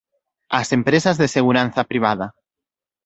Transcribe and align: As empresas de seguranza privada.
As 0.59 0.67
empresas 0.77 1.15
de 1.21 1.31
seguranza 1.35 1.87
privada. 1.91 2.27